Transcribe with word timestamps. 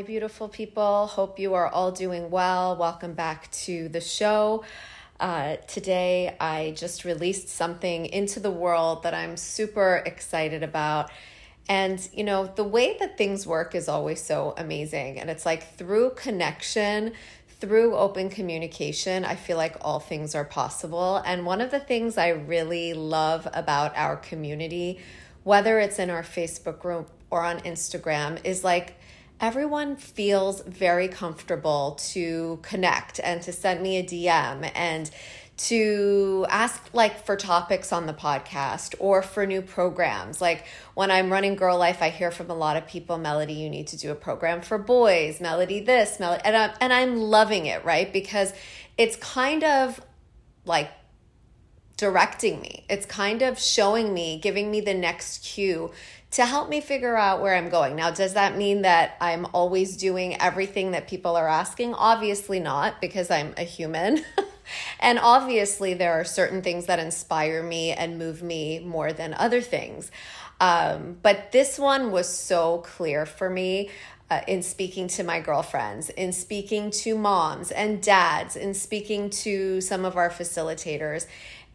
Hi, 0.00 0.06
beautiful 0.06 0.48
people. 0.48 1.08
Hope 1.08 1.38
you 1.38 1.52
are 1.52 1.68
all 1.68 1.92
doing 1.92 2.30
well. 2.30 2.74
Welcome 2.74 3.12
back 3.12 3.52
to 3.52 3.90
the 3.90 4.00
show. 4.00 4.64
Uh, 5.20 5.56
today, 5.68 6.34
I 6.40 6.72
just 6.74 7.04
released 7.04 7.50
something 7.50 8.06
into 8.06 8.40
the 8.40 8.50
world 8.50 9.02
that 9.02 9.12
I'm 9.12 9.36
super 9.36 10.02
excited 10.06 10.62
about. 10.62 11.10
And, 11.68 12.00
you 12.14 12.24
know, 12.24 12.46
the 12.46 12.64
way 12.64 12.96
that 12.98 13.18
things 13.18 13.46
work 13.46 13.74
is 13.74 13.90
always 13.90 14.22
so 14.22 14.54
amazing. 14.56 15.20
And 15.20 15.28
it's 15.28 15.44
like 15.44 15.76
through 15.76 16.12
connection, 16.16 17.12
through 17.60 17.94
open 17.94 18.30
communication, 18.30 19.26
I 19.26 19.34
feel 19.34 19.58
like 19.58 19.76
all 19.82 20.00
things 20.00 20.34
are 20.34 20.46
possible. 20.46 21.16
And 21.26 21.44
one 21.44 21.60
of 21.60 21.70
the 21.70 21.80
things 21.80 22.16
I 22.16 22.28
really 22.30 22.94
love 22.94 23.46
about 23.52 23.94
our 23.98 24.16
community, 24.16 24.98
whether 25.44 25.78
it's 25.78 25.98
in 25.98 26.08
our 26.08 26.22
Facebook 26.22 26.78
group 26.78 27.10
or 27.28 27.44
on 27.44 27.60
Instagram, 27.60 28.42
is 28.44 28.64
like 28.64 28.94
everyone 29.40 29.96
feels 29.96 30.60
very 30.62 31.08
comfortable 31.08 31.98
to 32.10 32.58
connect 32.62 33.18
and 33.20 33.40
to 33.42 33.52
send 33.52 33.82
me 33.82 33.96
a 33.96 34.02
DM 34.02 34.70
and 34.74 35.10
to 35.56 36.46
ask 36.48 36.82
like 36.94 37.24
for 37.26 37.36
topics 37.36 37.92
on 37.92 38.06
the 38.06 38.14
podcast 38.14 38.94
or 38.98 39.20
for 39.20 39.46
new 39.46 39.60
programs. 39.60 40.40
Like 40.40 40.64
when 40.94 41.10
I'm 41.10 41.30
running 41.30 41.54
Girl 41.54 41.76
Life, 41.76 42.00
I 42.00 42.08
hear 42.10 42.30
from 42.30 42.50
a 42.50 42.54
lot 42.54 42.76
of 42.76 42.86
people, 42.86 43.18
Melody, 43.18 43.54
you 43.54 43.68
need 43.68 43.88
to 43.88 43.96
do 43.98 44.10
a 44.10 44.14
program 44.14 44.62
for 44.62 44.78
boys, 44.78 45.40
Melody 45.40 45.80
this, 45.80 46.18
Melody, 46.18 46.42
and 46.44 46.56
I'm, 46.56 46.70
and 46.80 46.92
I'm 46.92 47.16
loving 47.16 47.66
it, 47.66 47.84
right? 47.84 48.10
Because 48.10 48.54
it's 48.96 49.16
kind 49.16 49.62
of 49.64 50.00
like 50.64 50.90
directing 52.00 52.62
me. 52.62 52.82
It's 52.88 53.04
kind 53.04 53.42
of 53.42 53.60
showing 53.60 54.14
me, 54.14 54.38
giving 54.38 54.70
me 54.70 54.80
the 54.80 54.94
next 54.94 55.44
cue 55.44 55.92
to 56.30 56.46
help 56.46 56.70
me 56.70 56.80
figure 56.80 57.14
out 57.14 57.42
where 57.42 57.54
I'm 57.54 57.68
going. 57.68 57.94
Now, 57.94 58.10
does 58.10 58.32
that 58.32 58.56
mean 58.56 58.82
that 58.82 59.18
I'm 59.20 59.46
always 59.52 59.98
doing 59.98 60.40
everything 60.40 60.92
that 60.92 61.08
people 61.08 61.36
are 61.36 61.46
asking? 61.46 61.92
Obviously 61.92 62.58
not, 62.58 63.02
because 63.02 63.30
I'm 63.30 63.52
a 63.58 63.64
human. 63.64 64.24
and 65.00 65.18
obviously, 65.18 65.92
there 65.92 66.14
are 66.14 66.24
certain 66.24 66.62
things 66.62 66.86
that 66.86 66.98
inspire 66.98 67.62
me 67.62 67.92
and 67.92 68.18
move 68.18 68.42
me 68.42 68.78
more 68.78 69.12
than 69.12 69.34
other 69.34 69.60
things. 69.60 70.10
Um, 70.58 71.18
but 71.22 71.52
this 71.52 71.78
one 71.78 72.12
was 72.12 72.28
so 72.28 72.78
clear 72.78 73.26
for 73.26 73.50
me. 73.50 73.90
Uh, 74.32 74.42
in 74.46 74.62
speaking 74.62 75.08
to 75.08 75.24
my 75.24 75.40
girlfriends, 75.40 76.08
in 76.10 76.32
speaking 76.32 76.92
to 76.92 77.18
moms 77.18 77.72
and 77.72 78.00
dads, 78.00 78.54
in 78.54 78.72
speaking 78.72 79.28
to 79.28 79.80
some 79.80 80.04
of 80.04 80.16
our 80.16 80.30
facilitators. 80.30 81.26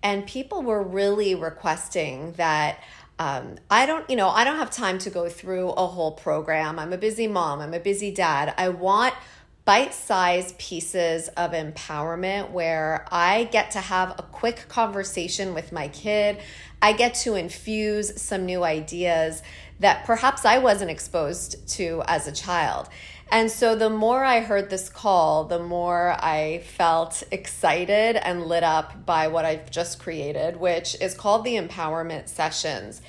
And 0.03 0.25
people 0.25 0.61
were 0.61 0.83
really 0.83 1.35
requesting 1.35 2.33
that 2.33 2.79
um, 3.17 3.55
I 3.69 3.85
don't, 3.85 4.09
you 4.09 4.15
know, 4.15 4.29
I 4.29 4.43
don't 4.43 4.57
have 4.57 4.71
time 4.71 4.97
to 4.99 5.09
go 5.09 5.29
through 5.29 5.69
a 5.69 5.87
whole 5.87 6.11
program. 6.11 6.77
I'm 6.77 6.91
a 6.91 6.97
busy 6.97 7.27
mom, 7.27 7.61
I'm 7.61 7.73
a 7.73 7.79
busy 7.79 8.11
dad. 8.11 8.53
I 8.57 8.69
want 8.69 9.13
bite 9.63 9.95
sized 9.95 10.57
pieces 10.59 11.27
of 11.29 11.51
empowerment 11.51 12.51
where 12.51 13.07
I 13.11 13.45
get 13.45 13.71
to 13.71 13.79
have 13.79 14.11
a 14.11 14.21
quick 14.21 14.65
conversation 14.67 15.55
with 15.55 15.71
my 15.71 15.87
kid. 15.87 16.37
I 16.81 16.93
get 16.93 17.15
to 17.15 17.33
infuse 17.35 18.21
some 18.21 18.45
new 18.45 18.63
ideas 18.63 19.41
that 19.79 20.05
perhaps 20.05 20.45
I 20.45 20.59
wasn't 20.59 20.91
exposed 20.91 21.67
to 21.69 22.03
as 22.05 22.27
a 22.27 22.31
child. 22.31 22.89
And 23.31 23.51
so 23.51 23.75
the 23.75 23.89
more 23.89 24.23
I 24.23 24.39
heard 24.39 24.69
this 24.69 24.87
call, 24.87 25.45
the 25.45 25.59
more 25.59 26.15
I 26.19 26.59
felt 26.59 27.23
excited 27.31 28.15
and 28.15 28.45
lit 28.45 28.63
up 28.63 29.05
by 29.05 29.27
what 29.27 29.45
I've 29.45 29.69
just 29.71 29.99
created, 29.99 30.57
which 30.57 30.95
is 31.01 31.13
called 31.15 31.43
the 31.43 31.55
Empowerment 31.55 32.29
Sessions. 32.29 33.01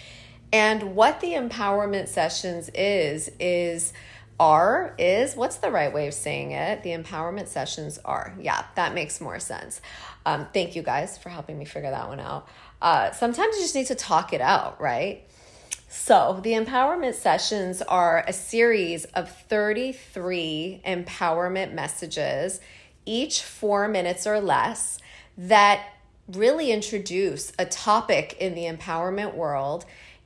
And 0.52 0.96
what 0.96 1.20
the 1.20 1.32
Empowerment 1.32 2.08
Sessions 2.08 2.70
is, 2.74 3.30
is 3.38 3.92
are 4.38 4.94
is 4.98 5.34
what's 5.34 5.56
the 5.56 5.70
right 5.70 5.92
way 5.92 6.08
of 6.08 6.14
saying 6.14 6.52
it? 6.52 6.82
The 6.82 6.90
empowerment 6.90 7.48
sessions 7.48 7.98
are. 8.04 8.34
Yeah, 8.38 8.64
that 8.74 8.94
makes 8.94 9.20
more 9.20 9.40
sense. 9.40 9.80
Um, 10.26 10.46
thank 10.52 10.76
you 10.76 10.82
guys 10.82 11.16
for 11.16 11.30
helping 11.30 11.58
me 11.58 11.64
figure 11.64 11.90
that 11.90 12.08
one 12.08 12.20
out. 12.20 12.46
Uh, 12.82 13.12
sometimes 13.12 13.56
you 13.56 13.62
just 13.62 13.74
need 13.74 13.86
to 13.86 13.94
talk 13.94 14.32
it 14.32 14.40
out, 14.40 14.80
right? 14.80 15.24
So, 15.88 16.40
the 16.42 16.52
empowerment 16.52 17.14
sessions 17.14 17.80
are 17.80 18.24
a 18.26 18.32
series 18.32 19.04
of 19.06 19.30
33 19.30 20.82
empowerment 20.84 21.74
messages, 21.74 22.60
each 23.04 23.42
four 23.42 23.86
minutes 23.86 24.26
or 24.26 24.40
less, 24.40 24.98
that 25.38 25.86
really 26.26 26.72
introduce 26.72 27.52
a 27.56 27.66
topic 27.66 28.36
in 28.40 28.56
the 28.56 28.64
empowerment 28.64 29.34
world. 29.34 29.84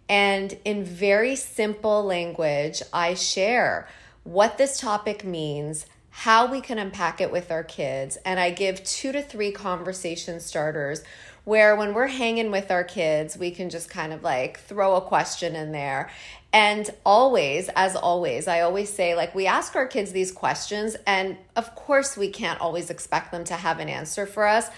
And 0.08 0.56
in 0.64 0.82
very 0.82 1.36
simple 1.36 2.04
language, 2.04 2.82
I 2.92 3.12
share 3.12 3.86
what 4.24 4.56
this 4.56 4.80
topic 4.80 5.24
means, 5.24 5.84
how 6.10 6.50
we 6.50 6.60
can 6.60 6.78
unpack 6.78 7.20
it 7.20 7.30
with 7.30 7.50
our 7.50 7.64
kids, 7.64 8.18
and 8.24 8.38
I 8.38 8.50
give 8.50 8.82
two 8.84 9.12
to 9.12 9.22
three 9.22 9.52
conversation 9.52 10.40
starters 10.40 11.02
where 11.44 11.74
when 11.74 11.94
we're 11.94 12.06
hanging 12.06 12.50
with 12.50 12.70
our 12.70 12.84
kids, 12.84 13.38
we 13.38 13.50
can 13.50 13.70
just 13.70 13.88
kind 13.88 14.12
of 14.12 14.22
like 14.22 14.60
throw 14.60 14.96
a 14.96 15.00
question 15.00 15.56
in 15.56 15.72
there. 15.72 16.10
And 16.52 16.90
always, 17.06 17.70
as 17.76 17.94
always, 17.94 18.48
I 18.48 18.60
always 18.60 18.92
say, 18.92 19.14
like, 19.14 19.34
we 19.34 19.46
ask 19.46 19.76
our 19.76 19.86
kids 19.86 20.10
these 20.10 20.32
questions, 20.32 20.96
and 21.06 21.36
of 21.54 21.74
course, 21.76 22.16
we 22.16 22.28
can't 22.28 22.60
always 22.60 22.90
expect 22.90 23.30
them 23.30 23.44
to 23.44 23.54
have 23.54 23.78
an 23.78 23.88
answer 23.88 24.26
for 24.26 24.46
us. 24.46 24.68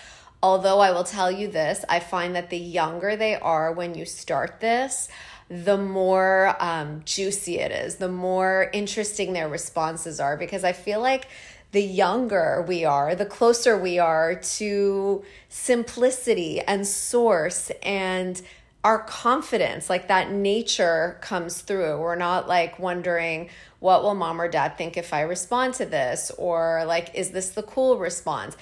Although 0.42 0.80
I 0.80 0.90
will 0.90 1.04
tell 1.04 1.30
you 1.30 1.46
this, 1.48 1.84
I 1.88 2.00
find 2.00 2.34
that 2.34 2.50
the 2.50 2.58
younger 2.58 3.14
they 3.14 3.36
are 3.36 3.72
when 3.72 3.94
you 3.94 4.04
start 4.04 4.60
this, 4.60 5.08
the 5.48 5.78
more 5.78 6.56
um, 6.58 7.02
juicy 7.04 7.58
it 7.58 7.70
is, 7.70 7.96
the 7.96 8.08
more 8.08 8.68
interesting 8.72 9.32
their 9.32 9.48
responses 9.48 10.18
are, 10.18 10.36
because 10.36 10.64
I 10.64 10.72
feel 10.72 11.00
like 11.00 11.28
the 11.70 11.82
younger 11.82 12.64
we 12.66 12.84
are, 12.84 13.14
the 13.14 13.26
closer 13.26 13.78
we 13.78 13.98
are 13.98 14.34
to 14.34 15.24
simplicity 15.48 16.60
and 16.60 16.86
source 16.86 17.70
and 17.82 18.42
our 18.84 18.98
confidence, 19.04 19.88
like 19.88 20.08
that 20.08 20.32
nature 20.32 21.18
comes 21.20 21.60
through. 21.60 22.00
We're 22.00 22.16
not 22.16 22.48
like 22.48 22.80
wondering, 22.80 23.48
what 23.78 24.02
will 24.02 24.14
mom 24.14 24.40
or 24.40 24.48
dad 24.48 24.76
think 24.76 24.96
if 24.96 25.14
I 25.14 25.20
respond 25.20 25.74
to 25.74 25.86
this? 25.86 26.32
Or 26.36 26.84
like, 26.84 27.14
is 27.14 27.30
this 27.30 27.50
the 27.50 27.62
cool 27.62 27.96
response? 27.98 28.56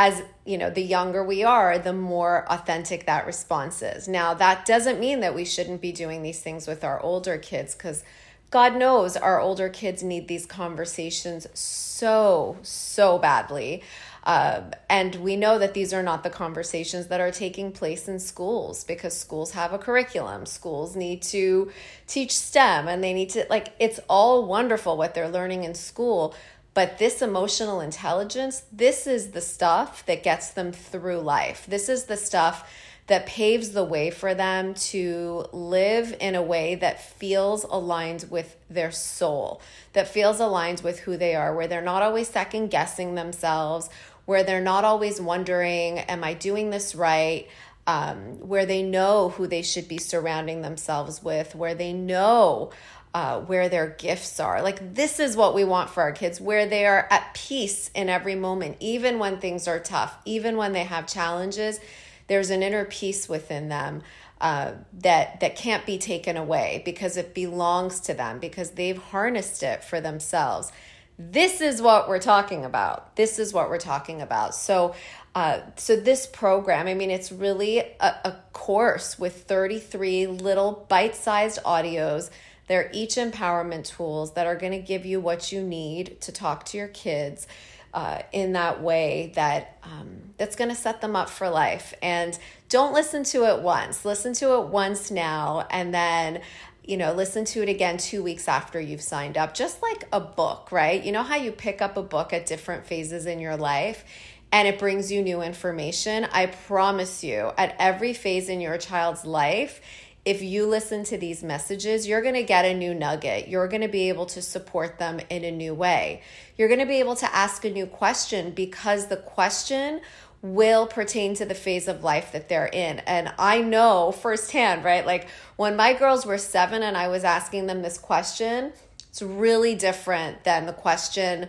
As 0.00 0.22
you 0.44 0.56
know, 0.56 0.70
the 0.70 0.80
younger 0.80 1.24
we 1.24 1.42
are, 1.42 1.76
the 1.76 1.92
more 1.92 2.46
authentic 2.48 3.06
that 3.06 3.26
response 3.26 3.82
is. 3.82 4.06
Now, 4.06 4.32
that 4.34 4.64
doesn't 4.64 5.00
mean 5.00 5.18
that 5.20 5.34
we 5.34 5.44
shouldn't 5.44 5.80
be 5.80 5.90
doing 5.90 6.22
these 6.22 6.40
things 6.40 6.68
with 6.68 6.84
our 6.84 7.00
older 7.02 7.36
kids 7.36 7.74
because 7.74 8.04
God 8.52 8.76
knows 8.76 9.16
our 9.16 9.40
older 9.40 9.68
kids 9.68 10.04
need 10.04 10.28
these 10.28 10.46
conversations 10.46 11.48
so, 11.52 12.58
so 12.62 13.18
badly. 13.18 13.82
Uh, 14.22 14.62
and 14.88 15.16
we 15.16 15.34
know 15.36 15.58
that 15.58 15.74
these 15.74 15.92
are 15.92 16.02
not 16.02 16.22
the 16.22 16.30
conversations 16.30 17.08
that 17.08 17.20
are 17.20 17.32
taking 17.32 17.72
place 17.72 18.06
in 18.06 18.20
schools 18.20 18.84
because 18.84 19.18
schools 19.18 19.50
have 19.52 19.72
a 19.72 19.78
curriculum. 19.78 20.46
Schools 20.46 20.94
need 20.94 21.22
to 21.22 21.72
teach 22.06 22.36
STEM 22.36 22.86
and 22.86 23.02
they 23.02 23.14
need 23.14 23.30
to, 23.30 23.46
like, 23.50 23.72
it's 23.80 23.98
all 24.08 24.46
wonderful 24.46 24.96
what 24.96 25.14
they're 25.14 25.28
learning 25.28 25.64
in 25.64 25.74
school. 25.74 26.34
But 26.78 26.98
this 26.98 27.22
emotional 27.22 27.80
intelligence, 27.80 28.62
this 28.70 29.08
is 29.08 29.32
the 29.32 29.40
stuff 29.40 30.06
that 30.06 30.22
gets 30.22 30.50
them 30.50 30.70
through 30.70 31.18
life. 31.18 31.66
This 31.66 31.88
is 31.88 32.04
the 32.04 32.16
stuff 32.16 32.72
that 33.08 33.26
paves 33.26 33.70
the 33.70 33.82
way 33.82 34.10
for 34.10 34.32
them 34.32 34.74
to 34.74 35.46
live 35.50 36.14
in 36.20 36.36
a 36.36 36.42
way 36.42 36.76
that 36.76 37.02
feels 37.02 37.64
aligned 37.64 38.26
with 38.30 38.54
their 38.70 38.92
soul, 38.92 39.60
that 39.94 40.06
feels 40.06 40.38
aligned 40.38 40.82
with 40.82 41.00
who 41.00 41.16
they 41.16 41.34
are, 41.34 41.52
where 41.52 41.66
they're 41.66 41.82
not 41.82 42.02
always 42.02 42.28
second 42.28 42.68
guessing 42.68 43.16
themselves, 43.16 43.90
where 44.26 44.44
they're 44.44 44.60
not 44.60 44.84
always 44.84 45.20
wondering, 45.20 45.98
Am 45.98 46.22
I 46.22 46.34
doing 46.34 46.70
this 46.70 46.94
right? 46.94 47.48
Um, 47.88 48.46
where 48.46 48.66
they 48.66 48.84
know 48.84 49.30
who 49.30 49.48
they 49.48 49.62
should 49.62 49.88
be 49.88 49.98
surrounding 49.98 50.62
themselves 50.62 51.24
with, 51.24 51.56
where 51.56 51.74
they 51.74 51.92
know 51.92 52.70
uh, 53.14 53.40
where 53.40 53.68
their 53.68 53.88
gifts 53.88 54.38
are. 54.40 54.62
Like, 54.62 54.94
this 54.94 55.20
is 55.20 55.36
what 55.36 55.54
we 55.54 55.64
want 55.64 55.90
for 55.90 56.02
our 56.02 56.12
kids, 56.12 56.40
where 56.40 56.66
they 56.66 56.86
are 56.86 57.06
at 57.10 57.34
peace 57.34 57.90
in 57.94 58.08
every 58.08 58.34
moment, 58.34 58.76
even 58.80 59.18
when 59.18 59.38
things 59.38 59.66
are 59.66 59.78
tough, 59.78 60.16
even 60.24 60.56
when 60.56 60.72
they 60.72 60.84
have 60.84 61.06
challenges 61.06 61.80
there's 62.28 62.50
an 62.50 62.62
inner 62.62 62.84
peace 62.84 63.28
within 63.28 63.68
them 63.68 64.02
uh, 64.40 64.72
that 65.00 65.40
that 65.40 65.56
can't 65.56 65.84
be 65.84 65.98
taken 65.98 66.36
away 66.36 66.80
because 66.84 67.16
it 67.16 67.34
belongs 67.34 68.00
to 68.00 68.14
them 68.14 68.38
because 68.38 68.70
they've 68.70 68.98
harnessed 68.98 69.64
it 69.64 69.82
for 69.82 70.00
themselves. 70.00 70.70
This 71.18 71.60
is 71.60 71.82
what 71.82 72.08
we're 72.08 72.20
talking 72.20 72.64
about. 72.64 73.16
This 73.16 73.40
is 73.40 73.52
what 73.52 73.68
we're 73.68 73.78
talking 73.78 74.22
about. 74.22 74.54
So 74.54 74.94
uh, 75.34 75.60
so 75.76 75.94
this 75.94 76.26
program 76.26 76.86
i 76.88 76.94
mean 76.94 77.10
it's 77.10 77.30
really 77.30 77.78
a, 77.78 78.14
a 78.24 78.36
course 78.52 79.18
with 79.18 79.44
33 79.44 80.26
little 80.26 80.86
bite-sized 80.88 81.62
audios 81.64 82.30
they're 82.68 82.90
each 82.92 83.16
empowerment 83.16 83.84
tools 83.84 84.34
that 84.34 84.46
are 84.46 84.56
going 84.56 84.72
to 84.72 84.78
give 84.78 85.04
you 85.04 85.20
what 85.20 85.50
you 85.50 85.62
need 85.62 86.20
to 86.20 86.32
talk 86.32 86.64
to 86.66 86.78
your 86.78 86.88
kids 86.88 87.46
uh, 87.94 88.20
in 88.32 88.52
that 88.52 88.82
way 88.82 89.32
that 89.34 89.78
um, 89.82 90.20
that's 90.36 90.54
going 90.54 90.68
to 90.68 90.76
set 90.76 91.00
them 91.00 91.16
up 91.16 91.28
for 91.28 91.48
life. 91.48 91.94
And 92.02 92.38
don't 92.68 92.92
listen 92.92 93.24
to 93.24 93.44
it 93.44 93.62
once. 93.62 94.04
Listen 94.04 94.34
to 94.34 94.60
it 94.60 94.68
once 94.68 95.10
now, 95.10 95.66
and 95.70 95.92
then 95.92 96.42
you 96.88 96.96
know, 96.96 97.12
listen 97.12 97.44
to 97.44 97.62
it 97.62 97.68
again 97.68 97.98
two 97.98 98.22
weeks 98.22 98.48
after 98.48 98.80
you've 98.80 99.02
signed 99.02 99.36
up, 99.36 99.52
just 99.52 99.82
like 99.82 100.08
a 100.10 100.20
book, 100.20 100.72
right? 100.72 101.04
You 101.04 101.12
know 101.12 101.22
how 101.22 101.36
you 101.36 101.52
pick 101.52 101.82
up 101.82 101.98
a 101.98 102.02
book 102.02 102.32
at 102.32 102.46
different 102.46 102.86
phases 102.86 103.26
in 103.26 103.40
your 103.40 103.58
life 103.58 104.06
and 104.50 104.66
it 104.66 104.78
brings 104.78 105.12
you 105.12 105.22
new 105.22 105.42
information? 105.42 106.26
I 106.32 106.46
promise 106.46 107.22
you, 107.22 107.52
at 107.58 107.76
every 107.78 108.14
phase 108.14 108.48
in 108.48 108.62
your 108.62 108.78
child's 108.78 109.26
life, 109.26 109.82
if 110.28 110.42
you 110.42 110.66
listen 110.66 111.04
to 111.04 111.16
these 111.16 111.42
messages, 111.42 112.06
you're 112.06 112.20
going 112.20 112.34
to 112.34 112.42
get 112.42 112.66
a 112.66 112.74
new 112.74 112.92
nugget. 112.92 113.48
You're 113.48 113.66
going 113.66 113.80
to 113.80 113.88
be 113.88 114.10
able 114.10 114.26
to 114.26 114.42
support 114.42 114.98
them 114.98 115.20
in 115.30 115.42
a 115.42 115.50
new 115.50 115.72
way. 115.72 116.20
You're 116.58 116.68
going 116.68 116.80
to 116.80 116.86
be 116.86 117.00
able 117.00 117.16
to 117.16 117.34
ask 117.34 117.64
a 117.64 117.70
new 117.70 117.86
question 117.86 118.50
because 118.50 119.06
the 119.06 119.16
question 119.16 120.02
will 120.42 120.86
pertain 120.86 121.34
to 121.36 121.46
the 121.46 121.54
phase 121.54 121.88
of 121.88 122.04
life 122.04 122.30
that 122.32 122.50
they're 122.50 122.66
in. 122.66 122.98
And 123.06 123.32
I 123.38 123.62
know 123.62 124.12
firsthand, 124.12 124.84
right? 124.84 125.06
Like 125.06 125.28
when 125.56 125.76
my 125.76 125.94
girls 125.94 126.26
were 126.26 126.36
seven 126.36 126.82
and 126.82 126.94
I 126.94 127.08
was 127.08 127.24
asking 127.24 127.66
them 127.66 127.80
this 127.80 127.96
question, 127.96 128.74
it's 129.08 129.22
really 129.22 129.76
different 129.76 130.44
than 130.44 130.66
the 130.66 130.74
question 130.74 131.48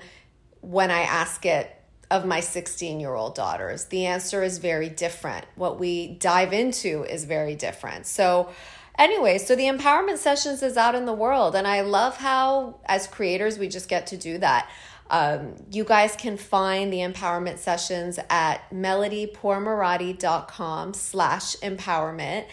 when 0.61 0.89
I 0.89 1.01
ask 1.01 1.45
it 1.45 1.69
of 2.11 2.25
my 2.25 2.39
16 2.39 2.99
year 2.99 3.13
old 3.13 3.35
daughters. 3.35 3.85
The 3.85 4.05
answer 4.05 4.43
is 4.43 4.57
very 4.57 4.89
different. 4.89 5.45
What 5.55 5.79
we 5.79 6.07
dive 6.07 6.53
into 6.53 7.03
is 7.03 7.25
very 7.25 7.55
different. 7.55 8.05
So, 8.05 8.49
anyway, 8.97 9.37
so 9.37 9.55
the 9.55 9.65
empowerment 9.65 10.17
sessions 10.17 10.63
is 10.63 10.77
out 10.77 10.95
in 10.95 11.05
the 11.05 11.13
world. 11.13 11.55
And 11.55 11.67
I 11.67 11.81
love 11.81 12.15
how, 12.17 12.79
as 12.85 13.07
creators, 13.07 13.59
we 13.59 13.67
just 13.67 13.89
get 13.89 14.07
to 14.07 14.17
do 14.17 14.37
that. 14.39 14.69
Um, 15.11 15.55
you 15.71 15.83
guys 15.83 16.15
can 16.15 16.37
find 16.37 16.93
the 16.93 16.99
empowerment 16.99 17.57
sessions 17.57 18.19
at 18.29 18.69
melodypourmoradi.com 18.71 20.93
slash 20.93 21.55
empowerment 21.57 22.45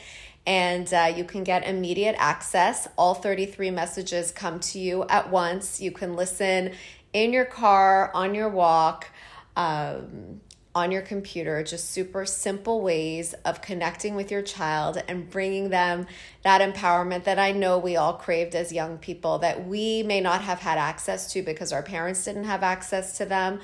and 0.46 0.92
uh, 0.94 1.12
you 1.14 1.24
can 1.24 1.42
get 1.42 1.66
immediate 1.66 2.14
access. 2.18 2.86
All 2.96 3.14
33 3.14 3.72
messages 3.72 4.30
come 4.30 4.60
to 4.60 4.78
you 4.78 5.04
at 5.08 5.30
once. 5.30 5.80
You 5.80 5.90
can 5.90 6.14
listen 6.14 6.72
in 7.12 7.32
your 7.32 7.46
car, 7.46 8.12
on 8.14 8.34
your 8.34 8.48
walk, 8.48 9.08
um, 9.56 10.40
on 10.74 10.92
your 10.92 11.00
computer, 11.00 11.62
just 11.62 11.90
super 11.90 12.26
simple 12.26 12.82
ways 12.82 13.32
of 13.46 13.62
connecting 13.62 14.14
with 14.14 14.30
your 14.30 14.42
child 14.42 15.02
and 15.08 15.30
bringing 15.30 15.70
them 15.70 16.06
that 16.42 16.60
empowerment 16.60 17.24
that 17.24 17.38
I 17.38 17.52
know 17.52 17.78
we 17.78 17.96
all 17.96 18.12
craved 18.12 18.54
as 18.54 18.72
young 18.72 18.98
people 18.98 19.38
that 19.38 19.66
we 19.66 20.02
may 20.02 20.20
not 20.20 20.42
have 20.42 20.58
had 20.60 20.76
access 20.76 21.32
to 21.32 21.42
because 21.42 21.72
our 21.72 21.82
parents 21.82 22.22
didn't 22.24 22.44
have 22.44 22.62
access 22.62 23.16
to 23.18 23.24
them. 23.24 23.60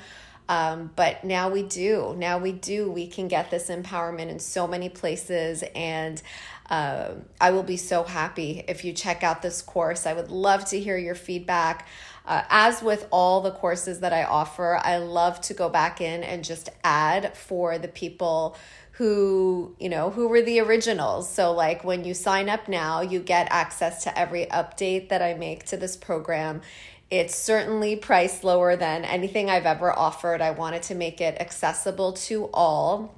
Um, 0.49 0.91
but 0.95 1.23
now 1.23 1.49
we 1.49 1.63
do. 1.63 2.15
Now 2.17 2.37
we 2.37 2.51
do. 2.51 2.91
We 2.91 3.07
can 3.07 3.27
get 3.27 3.51
this 3.51 3.69
empowerment 3.69 4.29
in 4.29 4.39
so 4.39 4.67
many 4.67 4.89
places. 4.89 5.63
And 5.75 6.21
uh, 6.69 7.11
I 7.39 7.51
will 7.51 7.63
be 7.63 7.77
so 7.77 8.03
happy 8.03 8.63
if 8.67 8.83
you 8.83 8.91
check 8.93 9.23
out 9.23 9.41
this 9.41 9.61
course. 9.61 10.05
I 10.05 10.13
would 10.13 10.31
love 10.31 10.65
to 10.65 10.79
hear 10.79 10.97
your 10.97 11.15
feedback. 11.15 11.87
Uh, 12.25 12.43
as 12.49 12.81
with 12.81 13.07
all 13.11 13.41
the 13.41 13.51
courses 13.51 13.99
that 13.99 14.13
I 14.13 14.23
offer, 14.23 14.79
I 14.81 14.97
love 14.97 15.41
to 15.41 15.53
go 15.53 15.67
back 15.67 15.99
in 15.99 16.23
and 16.23 16.43
just 16.43 16.69
add 16.83 17.35
for 17.35 17.77
the 17.77 17.89
people 17.89 18.55
who, 18.93 19.75
you 19.79 19.89
know, 19.89 20.11
who 20.11 20.27
were 20.27 20.41
the 20.41 20.59
originals. 20.59 21.29
So, 21.29 21.51
like 21.51 21.83
when 21.83 22.05
you 22.05 22.13
sign 22.13 22.47
up 22.47 22.69
now, 22.69 23.01
you 23.01 23.19
get 23.19 23.47
access 23.51 24.03
to 24.03 24.17
every 24.17 24.45
update 24.45 25.09
that 25.09 25.21
I 25.21 25.33
make 25.33 25.65
to 25.65 25.77
this 25.77 25.97
program. 25.97 26.61
It's 27.09 27.35
certainly 27.35 27.95
priced 27.95 28.43
lower 28.43 28.75
than 28.75 29.03
anything 29.03 29.49
I've 29.49 29.65
ever 29.65 29.91
offered. 29.91 30.41
I 30.41 30.51
wanted 30.51 30.83
to 30.83 30.95
make 30.95 31.21
it 31.21 31.37
accessible 31.39 32.13
to 32.13 32.49
all. 32.53 33.15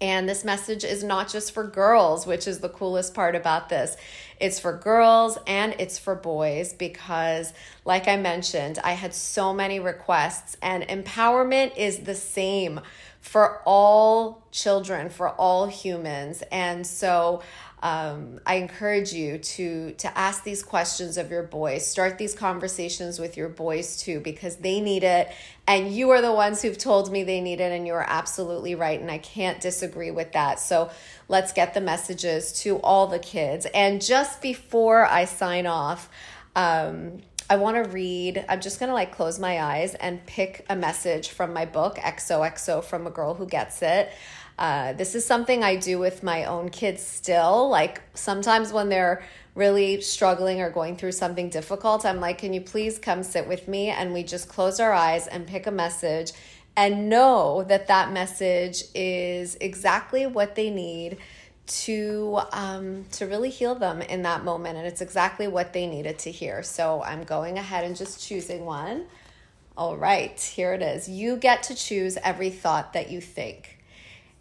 And 0.00 0.28
this 0.28 0.44
message 0.44 0.84
is 0.84 1.04
not 1.04 1.28
just 1.28 1.52
for 1.52 1.64
girls, 1.64 2.26
which 2.26 2.46
is 2.46 2.60
the 2.60 2.70
coolest 2.70 3.12
part 3.12 3.34
about 3.34 3.68
this. 3.68 3.96
It's 4.40 4.58
for 4.58 4.72
girls 4.72 5.38
and 5.46 5.74
it's 5.78 5.98
for 5.98 6.14
boys 6.14 6.72
because, 6.72 7.52
like 7.84 8.08
I 8.08 8.16
mentioned, 8.16 8.78
I 8.82 8.92
had 8.92 9.14
so 9.14 9.52
many 9.52 9.78
requests, 9.78 10.56
and 10.62 10.82
empowerment 10.84 11.76
is 11.76 12.00
the 12.00 12.14
same 12.14 12.80
for 13.20 13.60
all 13.66 14.42
children, 14.50 15.10
for 15.10 15.28
all 15.28 15.66
humans. 15.66 16.42
And 16.50 16.86
so, 16.86 17.42
um, 17.82 18.40
I 18.44 18.56
encourage 18.56 19.12
you 19.12 19.38
to 19.38 19.92
to 19.92 20.18
ask 20.18 20.44
these 20.44 20.62
questions 20.62 21.16
of 21.16 21.30
your 21.30 21.42
boys. 21.42 21.86
Start 21.86 22.18
these 22.18 22.34
conversations 22.34 23.18
with 23.18 23.36
your 23.36 23.48
boys 23.48 23.96
too, 24.02 24.20
because 24.20 24.56
they 24.56 24.80
need 24.80 25.02
it, 25.02 25.30
and 25.66 25.90
you 25.94 26.10
are 26.10 26.20
the 26.20 26.32
ones 26.32 26.60
who've 26.60 26.76
told 26.76 27.10
me 27.10 27.24
they 27.24 27.40
need 27.40 27.60
it, 27.60 27.72
and 27.72 27.86
you 27.86 27.94
are 27.94 28.06
absolutely 28.06 28.74
right, 28.74 29.00
and 29.00 29.10
I 29.10 29.18
can't 29.18 29.60
disagree 29.60 30.10
with 30.10 30.32
that. 30.32 30.60
So 30.60 30.90
let's 31.30 31.52
get 31.52 31.74
the 31.74 31.80
messages 31.80 32.52
to 32.52 32.78
all 32.78 33.06
the 33.06 33.20
kids. 33.20 33.64
And 33.72 34.02
just 34.02 34.42
before 34.42 35.06
I 35.06 35.24
sign 35.24 35.64
off. 35.66 36.10
Um, 36.56 37.20
I 37.48 37.56
want 37.56 37.82
to 37.82 37.90
read. 37.90 38.44
I'm 38.48 38.60
just 38.60 38.78
going 38.78 38.90
to 38.90 38.94
like 38.94 39.10
close 39.10 39.40
my 39.40 39.60
eyes 39.60 39.96
and 39.96 40.24
pick 40.24 40.64
a 40.68 40.76
message 40.76 41.30
from 41.30 41.52
my 41.52 41.64
book, 41.64 41.96
XOXO 41.96 42.84
from 42.84 43.08
a 43.08 43.10
Girl 43.10 43.34
Who 43.34 43.44
Gets 43.44 43.82
It. 43.82 44.12
Uh, 44.56 44.92
this 44.92 45.16
is 45.16 45.24
something 45.24 45.64
I 45.64 45.74
do 45.74 45.98
with 45.98 46.22
my 46.22 46.44
own 46.44 46.68
kids 46.68 47.02
still. 47.02 47.68
Like 47.68 48.02
sometimes 48.14 48.72
when 48.72 48.88
they're 48.88 49.24
really 49.56 50.00
struggling 50.00 50.60
or 50.60 50.70
going 50.70 50.96
through 50.96 51.12
something 51.12 51.48
difficult, 51.48 52.06
I'm 52.06 52.20
like, 52.20 52.38
can 52.38 52.52
you 52.52 52.60
please 52.60 53.00
come 53.00 53.24
sit 53.24 53.48
with 53.48 53.66
me? 53.66 53.88
And 53.88 54.12
we 54.12 54.22
just 54.22 54.48
close 54.48 54.78
our 54.78 54.92
eyes 54.92 55.26
and 55.26 55.46
pick 55.46 55.66
a 55.66 55.72
message 55.72 56.32
and 56.76 57.08
know 57.08 57.64
that 57.64 57.88
that 57.88 58.12
message 58.12 58.84
is 58.94 59.56
exactly 59.60 60.26
what 60.26 60.54
they 60.54 60.70
need 60.70 61.18
to 61.66 62.40
um, 62.52 63.04
to 63.12 63.26
really 63.26 63.50
heal 63.50 63.74
them 63.74 64.02
in 64.02 64.22
that 64.22 64.44
moment 64.44 64.76
and 64.76 64.86
it's 64.86 65.00
exactly 65.00 65.46
what 65.46 65.72
they 65.72 65.86
needed 65.86 66.18
to 66.18 66.30
hear 66.30 66.62
so 66.62 67.02
i'm 67.04 67.22
going 67.22 67.58
ahead 67.58 67.84
and 67.84 67.94
just 67.96 68.26
choosing 68.26 68.64
one 68.64 69.06
all 69.76 69.96
right 69.96 70.40
here 70.40 70.72
it 70.72 70.82
is 70.82 71.08
you 71.08 71.36
get 71.36 71.62
to 71.62 71.74
choose 71.74 72.18
every 72.24 72.50
thought 72.50 72.92
that 72.92 73.10
you 73.10 73.20
think 73.20 73.80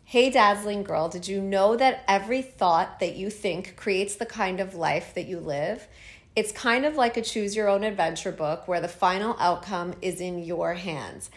Hey, 0.10 0.32
dazzling 0.32 0.82
girl, 0.82 1.08
did 1.08 1.28
you 1.28 1.40
know 1.40 1.76
that 1.76 2.04
every 2.08 2.42
thought 2.42 3.00
that 3.00 3.16
you 3.16 3.30
think 3.30 3.76
creates 3.76 4.16
the 4.16 4.26
kind 4.26 4.60
of 4.60 4.74
life 4.74 5.14
that 5.14 5.28
you 5.28 5.40
live? 5.40 5.88
It's 6.36 6.52
kind 6.52 6.84
of 6.84 6.96
like 6.96 7.16
a 7.16 7.22
choose 7.22 7.56
your 7.56 7.70
own 7.70 7.84
adventure 7.84 8.32
book 8.32 8.68
where 8.68 8.82
the 8.82 8.88
final 8.88 9.36
outcome 9.40 9.94
is 10.02 10.20
in 10.20 10.40
your 10.40 10.74
hands. 10.74 11.30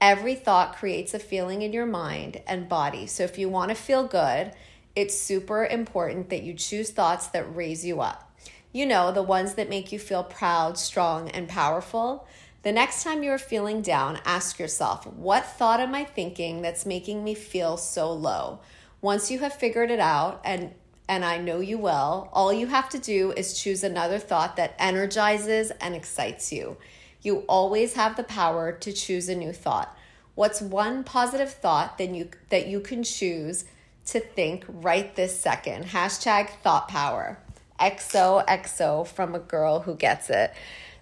Every 0.00 0.34
thought 0.34 0.76
creates 0.76 1.14
a 1.14 1.18
feeling 1.18 1.62
in 1.62 1.72
your 1.72 1.86
mind 1.86 2.42
and 2.46 2.68
body. 2.68 3.06
So 3.06 3.24
if 3.24 3.38
you 3.38 3.48
want 3.48 3.70
to 3.70 3.74
feel 3.74 4.06
good, 4.06 4.52
it's 4.94 5.18
super 5.18 5.64
important 5.64 6.30
that 6.30 6.42
you 6.42 6.54
choose 6.54 6.90
thoughts 6.90 7.26
that 7.28 7.54
raise 7.54 7.84
you 7.84 8.00
up. 8.00 8.30
You 8.72 8.84
know, 8.86 9.10
the 9.10 9.22
ones 9.22 9.54
that 9.54 9.70
make 9.70 9.92
you 9.92 9.98
feel 9.98 10.22
proud, 10.22 10.76
strong, 10.76 11.30
and 11.30 11.48
powerful. 11.48 12.26
The 12.62 12.72
next 12.72 13.04
time 13.04 13.22
you're 13.22 13.38
feeling 13.38 13.80
down, 13.80 14.20
ask 14.24 14.58
yourself, 14.58 15.06
what 15.06 15.46
thought 15.46 15.80
am 15.80 15.94
I 15.94 16.04
thinking 16.04 16.62
that's 16.62 16.84
making 16.84 17.24
me 17.24 17.34
feel 17.34 17.76
so 17.76 18.12
low? 18.12 18.60
Once 19.00 19.30
you 19.30 19.38
have 19.38 19.54
figured 19.54 19.90
it 19.90 20.00
out, 20.00 20.40
and 20.44 20.74
and 21.08 21.24
I 21.24 21.38
know 21.38 21.60
you 21.60 21.78
will, 21.78 22.28
all 22.32 22.52
you 22.52 22.66
have 22.66 22.88
to 22.88 22.98
do 22.98 23.32
is 23.32 23.58
choose 23.58 23.84
another 23.84 24.18
thought 24.18 24.56
that 24.56 24.74
energizes 24.78 25.70
and 25.80 25.94
excites 25.94 26.52
you. 26.52 26.76
You 27.22 27.44
always 27.48 27.94
have 27.94 28.16
the 28.16 28.24
power 28.24 28.72
to 28.72 28.92
choose 28.92 29.28
a 29.28 29.34
new 29.34 29.52
thought. 29.52 29.96
What's 30.34 30.60
one 30.60 31.02
positive 31.02 31.52
thought 31.52 31.98
that 31.98 32.10
you 32.10 32.28
that 32.50 32.66
you 32.66 32.80
can 32.80 33.02
choose 33.02 33.64
to 34.06 34.20
think 34.20 34.64
right 34.68 35.14
this 35.16 35.38
second? 35.38 35.86
Hashtag 35.86 36.50
thought 36.62 36.88
power. 36.88 37.38
XOXO 37.80 39.06
from 39.06 39.34
a 39.34 39.38
girl 39.38 39.80
who 39.80 39.94
gets 39.94 40.30
it. 40.30 40.52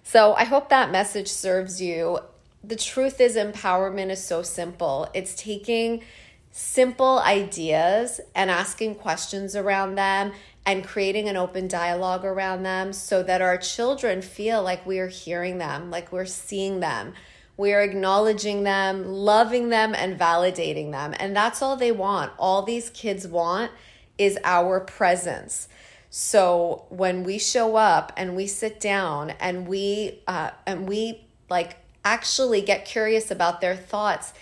So 0.03 0.33
I 0.33 0.43
hope 0.43 0.69
that 0.69 0.91
message 0.91 1.27
serves 1.27 1.81
you. 1.81 2.19
The 2.63 2.75
truth 2.75 3.21
is, 3.21 3.35
empowerment 3.35 4.09
is 4.09 4.23
so 4.23 4.41
simple. 4.41 5.09
It's 5.13 5.35
taking 5.35 6.03
simple 6.51 7.19
ideas 7.19 8.21
and 8.33 8.49
asking 8.49 8.95
questions 8.95 9.55
around 9.55 9.95
them 9.95 10.31
and 10.65 10.83
creating 10.83 11.29
an 11.29 11.37
open 11.37 11.67
dialogue 11.67 12.25
around 12.25 12.63
them 12.63 12.91
so 12.91 13.21
that 13.23 13.41
our 13.41 13.57
children 13.57 14.21
feel 14.21 14.63
like 14.63 14.85
we 14.85 14.99
are 14.99 15.07
hearing 15.07 15.59
them, 15.59 15.91
like 15.91 16.11
we're 16.11 16.25
seeing 16.25 16.79
them. 16.79 17.13
We 17.57 17.73
are 17.73 17.81
acknowledging 17.81 18.63
them, 18.63 19.05
loving 19.05 19.69
them, 19.69 19.93
and 19.95 20.19
validating 20.19 20.91
them. 20.91 21.13
And 21.19 21.35
that's 21.35 21.61
all 21.61 21.77
they 21.77 21.91
want. 21.91 22.33
All 22.37 22.63
these 22.63 22.89
kids 22.89 23.27
want 23.27 23.71
is 24.17 24.37
our 24.43 24.79
presence. 24.79 25.67
So 26.09 26.85
when 26.89 27.23
we 27.23 27.37
show 27.37 27.75
up 27.75 28.11
and 28.17 28.35
we 28.35 28.47
sit 28.47 28.79
down 28.79 29.31
and 29.31 29.67
we 29.67 30.21
uh, 30.27 30.51
and 30.65 30.87
we 30.87 31.27
like 31.49 31.77
actually 32.03 32.61
get 32.61 32.85
curious 32.85 33.31
about 33.31 33.61
their 33.61 33.75
thoughts, 33.75 34.33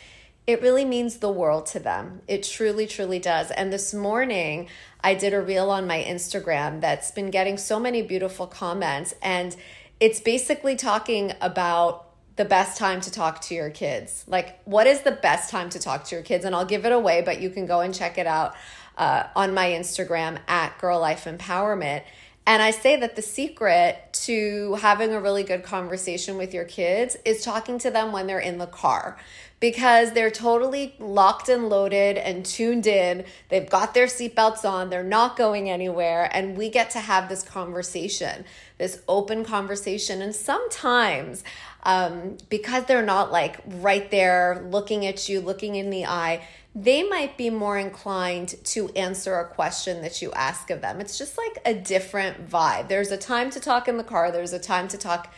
it 0.46 0.62
really 0.62 0.84
means 0.84 1.18
the 1.18 1.32
world 1.32 1.66
to 1.68 1.80
them. 1.80 2.22
It 2.28 2.44
truly, 2.44 2.86
truly 2.86 3.20
does. 3.20 3.50
And 3.52 3.72
this 3.72 3.94
morning, 3.94 4.68
I 5.02 5.14
did 5.14 5.34
a 5.34 5.42
reel 5.42 5.70
on 5.70 5.88
my 5.88 6.04
Instagram 6.04 6.82
that's 6.82 7.12
been 7.12 7.32
getting 7.32 7.58
so 7.58 7.80
many 7.80 8.02
beautiful 8.02 8.48
comments, 8.48 9.14
and 9.22 9.56
it's 10.00 10.20
basically 10.20 10.76
talking 10.76 11.32
about 11.40 12.10
the 12.36 12.46
best 12.46 12.78
time 12.78 13.00
to 13.00 13.12
talk 13.12 13.42
to 13.42 13.54
your 13.54 13.70
kids. 13.70 14.26
Like, 14.28 14.60
what 14.66 14.88
is 14.88 15.02
the 15.02 15.12
best 15.12 15.50
time 15.50 15.70
to 15.70 15.80
talk 15.80 16.04
to 16.06 16.16
your 16.16 16.24
kids? 16.24 16.46
And 16.46 16.56
I'll 16.56 16.66
give 16.66 16.86
it 16.86 16.92
away, 16.92 17.22
but 17.22 17.40
you 17.40 17.50
can 17.50 17.66
go 17.66 17.82
and 17.82 17.94
check 17.94 18.18
it 18.18 18.28
out 18.28 18.56
uh, 18.98 19.28
on 19.36 19.54
my 19.54 19.68
Instagram 19.68 20.40
at 20.48 20.78
Girl 20.80 21.00
Life 21.00 21.26
Empowerment. 21.26 22.04
And 22.46 22.62
I 22.62 22.72
say 22.72 22.98
that 22.98 23.16
the 23.16 23.22
secret 23.22 24.10
to 24.24 24.74
having 24.76 25.14
a 25.14 25.22
really 25.22 25.44
good 25.44 25.64
conversation 25.64 26.36
with 26.36 26.54
your 26.54 26.66
kids 26.66 27.16
is 27.24 27.44
talking 27.44 27.78
to 27.80 27.92
them 27.92 28.12
when 28.12 28.28
they're 28.28 28.40
in 28.40 28.58
the 28.58 28.66
car 28.68 29.18
because 29.64 30.12
they're 30.12 30.30
totally 30.30 30.94
locked 31.00 31.48
and 31.48 31.70
loaded 31.70 32.18
and 32.18 32.46
tuned 32.46 32.86
in. 32.86 33.24
They've 33.48 33.70
got 33.70 33.94
their 33.94 34.08
seatbelts 34.08 34.70
on, 34.70 34.90
they're 34.90 35.06
not 35.06 35.38
going 35.38 35.70
anywhere, 35.70 36.30
and 36.34 36.58
we 36.58 36.70
get 36.70 36.90
to 36.90 37.00
have 37.00 37.30
this 37.30 37.44
conversation, 37.44 38.44
this 38.78 39.02
open 39.08 39.46
conversation. 39.46 40.22
And 40.22 40.36
sometimes, 40.36 41.46
um, 41.84 42.36
because 42.50 42.84
they're 42.84 43.06
not 43.06 43.32
like 43.32 43.62
right 43.66 44.12
there 44.12 44.68
looking 44.70 45.06
at 45.06 45.30
you, 45.30 45.40
looking 45.40 45.76
in 45.76 45.92
the 45.92 46.08
eye, 46.08 46.44
they 46.76 47.04
might 47.04 47.38
be 47.38 47.50
more 47.50 47.78
inclined 47.78 48.56
to 48.66 48.90
answer 48.98 49.40
a 49.40 49.48
question 49.48 50.02
that 50.02 50.22
you 50.22 50.34
ask 50.34 50.72
of 50.72 50.82
them. 50.82 51.00
It's 51.00 51.18
just 51.18 51.38
like 51.38 51.62
a 51.66 51.74
different 51.74 52.50
vibe. 52.50 52.90
There's 52.90 53.12
a 53.12 53.18
time 53.18 53.50
to 53.52 53.62
talk 53.62 53.88
in 53.88 53.96
the 53.96 54.04
car, 54.04 54.30
there's 54.30 54.52
a 54.52 54.60
time 54.60 54.90
to 54.90 54.98
talk 54.98 55.34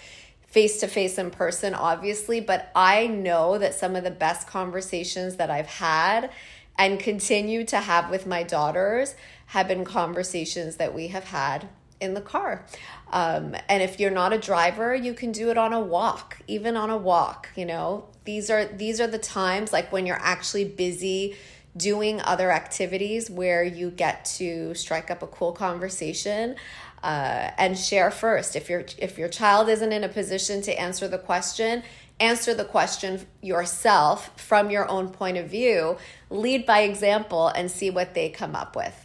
face 0.55 0.79
to 0.79 0.87
face 0.87 1.17
in 1.17 1.29
person, 1.29 1.73
obviously, 1.73 2.39
but 2.39 2.71
I 2.73 3.07
know 3.07 3.57
that 3.57 3.73
some 3.73 3.93
of 3.93 4.05
the 4.05 4.09
best 4.09 4.47
conversations 4.47 5.35
that 5.35 5.51
I've 5.51 5.67
had 5.67 6.31
and 6.77 6.97
continue 6.97 7.65
to 7.65 7.75
have 7.75 8.09
with 8.09 8.25
my 8.25 8.41
daughters 8.43 9.15
have 9.47 9.67
been 9.67 9.83
conversations 9.83 10.77
that 10.77 10.93
we 10.93 11.09
have 11.09 11.25
had 11.25 11.67
in 11.99 12.13
the 12.13 12.21
car. 12.21 12.65
Um, 13.11 13.53
and 13.67 13.83
if 13.83 13.99
you're 13.99 14.11
not 14.11 14.31
a 14.31 14.37
driver, 14.37 14.95
you 14.95 15.13
can 15.13 15.33
do 15.33 15.49
it 15.49 15.57
on 15.57 15.73
a 15.73 15.81
walk, 15.81 16.37
even 16.47 16.77
on 16.77 16.89
a 16.89 16.97
walk, 16.97 17.49
you 17.57 17.65
know, 17.65 18.05
these 18.23 18.49
are 18.49 18.63
these 18.65 19.01
are 19.01 19.07
the 19.07 19.19
times 19.19 19.73
like 19.73 19.91
when 19.91 20.05
you're 20.05 20.21
actually 20.21 20.65
busy 20.65 21.35
doing 21.77 22.21
other 22.21 22.51
activities 22.51 23.29
where 23.29 23.63
you 23.63 23.91
get 23.91 24.25
to 24.25 24.73
strike 24.73 25.11
up 25.11 25.21
a 25.21 25.27
cool 25.27 25.51
conversation 25.51 26.55
uh, 27.03 27.51
and 27.57 27.77
share 27.77 28.11
first. 28.11 28.55
If 28.55 28.69
your 28.69 28.85
if 28.97 29.17
your 29.17 29.29
child 29.29 29.69
isn't 29.69 29.91
in 29.91 30.03
a 30.03 30.09
position 30.09 30.61
to 30.63 30.79
answer 30.79 31.07
the 31.07 31.19
question 31.19 31.83
answer 32.19 32.53
the 32.53 32.63
question 32.63 33.25
yourself 33.41 34.31
from 34.39 34.69
your 34.69 34.89
own 34.89 35.09
point 35.09 35.37
of 35.37 35.49
view 35.49 35.97
lead 36.29 36.65
by 36.65 36.79
example 36.81 37.49
and 37.49 37.69
see 37.69 37.89
what 37.89 38.13
they 38.13 38.29
come 38.29 38.55
up 38.55 38.75
with 38.75 39.04